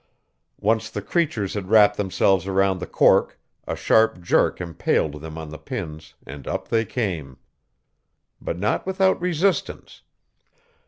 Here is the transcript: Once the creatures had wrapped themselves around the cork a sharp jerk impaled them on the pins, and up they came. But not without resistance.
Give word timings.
Once 0.59 0.89
the 0.89 0.99
creatures 0.99 1.53
had 1.53 1.69
wrapped 1.69 1.95
themselves 1.95 2.47
around 2.47 2.79
the 2.79 2.87
cork 2.87 3.39
a 3.67 3.75
sharp 3.75 4.19
jerk 4.19 4.59
impaled 4.59 5.21
them 5.21 5.37
on 5.37 5.51
the 5.51 5.59
pins, 5.59 6.15
and 6.25 6.47
up 6.47 6.69
they 6.69 6.83
came. 6.83 7.37
But 8.41 8.57
not 8.57 8.83
without 8.87 9.21
resistance. 9.21 10.01